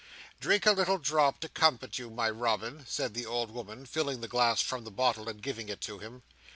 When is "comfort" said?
1.47-1.99